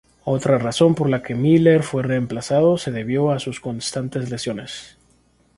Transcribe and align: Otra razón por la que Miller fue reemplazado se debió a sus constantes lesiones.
Otra 0.25 0.57
razón 0.57 0.95
por 0.95 1.07
la 1.11 1.21
que 1.21 1.35
Miller 1.35 1.83
fue 1.83 2.01
reemplazado 2.01 2.79
se 2.79 2.89
debió 2.89 3.29
a 3.29 3.37
sus 3.37 3.59
constantes 3.59 4.31
lesiones. 4.31 4.97